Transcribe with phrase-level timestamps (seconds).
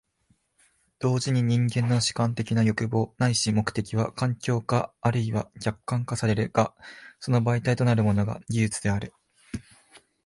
[0.97, 6.73] 同時に人間の主観的な欲望ないし目的は環境化或いは客観化されるが、
[7.19, 9.13] その媒介となるものが技術である。